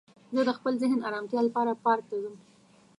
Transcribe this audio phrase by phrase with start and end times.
[0.35, 2.35] زه د خپل ذهن ارامتیا لپاره پارک ته ځم